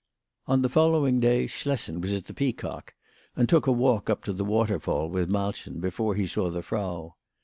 On 0.47 0.63
the 0.63 0.67
following 0.67 1.19
day 1.19 1.45
Schlessen 1.45 2.01
was 2.01 2.11
at 2.11 2.25
the 2.25 2.33
Peacock, 2.33 2.95
and 3.35 3.47
took 3.47 3.67
a 3.67 3.71
walk 3.71 4.09
up 4.09 4.23
to 4.23 4.33
the 4.33 4.43
waterfall 4.43 5.07
with 5.07 5.29
Malchen 5.29 5.79
before 5.79 6.15
he 6.15 6.25
saw 6.25 6.49
the 6.49 6.63
Frau. 6.63 7.13